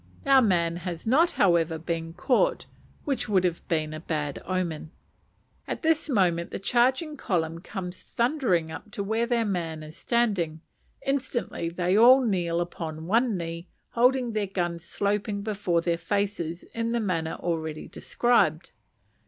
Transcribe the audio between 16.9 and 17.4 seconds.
the manner